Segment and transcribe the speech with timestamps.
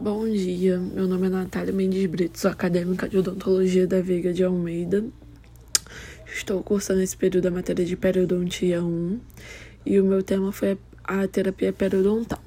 [0.00, 4.44] Bom dia, meu nome é Natália Mendes Brito, sou acadêmica de odontologia da Veiga de
[4.44, 5.04] Almeida.
[6.24, 9.18] Estou cursando esse período a matéria de periodontia 1
[9.84, 12.38] e o meu tema foi a terapia periodontal.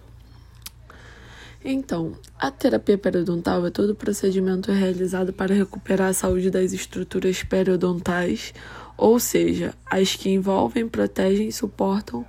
[1.62, 8.54] Então, a terapia periodontal é todo procedimento realizado para recuperar a saúde das estruturas periodontais,
[8.96, 12.26] ou seja, as que envolvem, protegem e suportam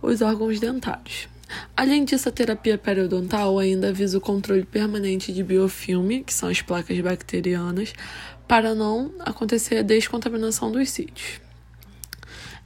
[0.00, 1.33] os órgãos dentários.
[1.76, 6.62] Além disso, a terapia periodontal ainda visa o controle permanente de biofilme, que são as
[6.62, 7.92] placas bacterianas,
[8.46, 11.40] para não acontecer a descontaminação dos sítios.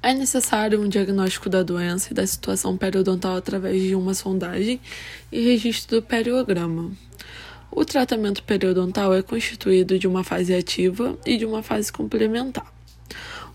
[0.01, 4.81] É necessário um diagnóstico da doença e da situação periodontal através de uma sondagem
[5.33, 6.93] e registro do periograma.
[7.71, 12.73] O tratamento periodontal é constituído de uma fase ativa e de uma fase complementar.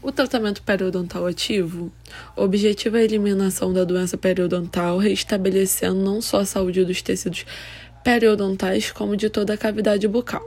[0.04, 1.90] O tratamento periodontal ativo
[2.36, 7.46] objetiva a eliminação da doença periodontal, restabelecendo não só a saúde dos tecidos
[8.04, 10.46] periodontais, como de toda a cavidade bucal.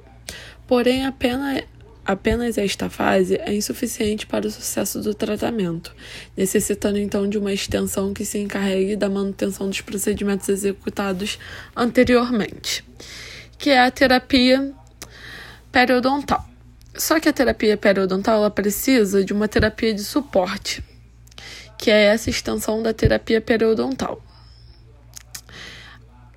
[0.67, 1.63] Porém, apenas,
[2.05, 5.97] apenas esta fase é insuficiente para o sucesso do tratamento,
[6.37, 11.39] necessitando então de uma extensão que se encarregue da manutenção dos procedimentos executados
[11.75, 12.85] anteriormente,
[13.57, 14.71] que é a terapia
[15.73, 16.56] periodontal.
[16.99, 20.83] Só que a terapia periodontal ela precisa de uma terapia de suporte,
[21.79, 24.23] que é essa extensão da terapia periodontal.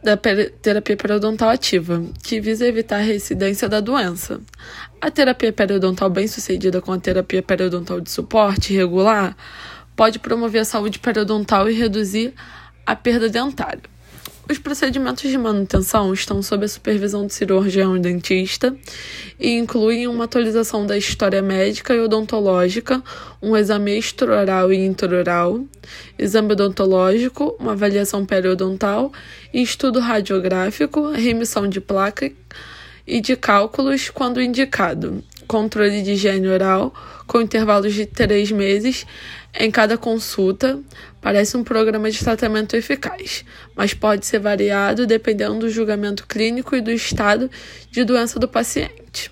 [0.04, 4.42] Da terapia periodontal ativa, que visa evitar a recidência da doença.
[5.02, 9.36] A terapia periodontal bem sucedida com a terapia periodontal de suporte regular
[9.96, 12.34] pode promover a saúde periodontal e reduzir
[12.86, 13.82] a perda dentária.
[14.50, 18.76] Os procedimentos de manutenção estão sob a supervisão do cirurgião e dentista
[19.40, 23.00] e incluem uma atualização da história médica e odontológica,
[23.40, 25.64] um exame extraoral e intraoral,
[26.18, 29.14] exame odontológico, uma avaliação periodontal
[29.54, 32.32] e estudo radiográfico, remissão de placa
[33.06, 36.94] e de cálculos quando indicado, controle de higiene oral
[37.26, 39.08] com intervalos de três meses
[39.52, 40.80] em cada consulta.
[41.20, 43.44] Parece um programa de tratamento eficaz,
[43.76, 47.50] mas pode ser variado dependendo do julgamento clínico e do estado
[47.90, 49.32] de doença do paciente.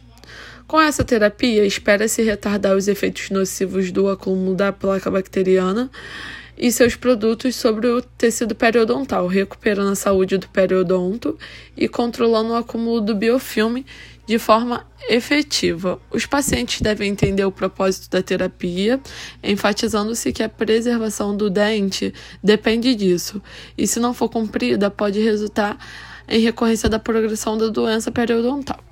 [0.68, 5.90] Com essa terapia, espera-se retardar os efeitos nocivos do acúmulo da placa bacteriana
[6.58, 11.38] e seus produtos sobre o tecido periodontal, recuperando a saúde do periodonto
[11.78, 13.86] e controlando o acúmulo do biofilme
[14.28, 16.00] de forma efetiva.
[16.12, 19.00] Os pacientes devem entender o propósito da terapia,
[19.42, 23.42] enfatizando-se que a preservação do dente depende disso,
[23.78, 25.78] e se não for cumprida, pode resultar
[26.28, 28.84] em recorrência da progressão da doença periodontal.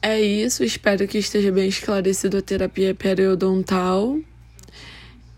[0.00, 4.18] É isso, espero que esteja bem esclarecido a terapia periodontal.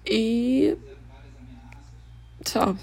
[0.07, 0.77] E.
[2.45, 2.77] Tchau.